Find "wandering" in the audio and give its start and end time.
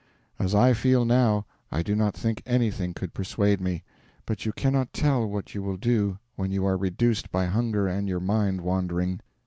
8.61-9.19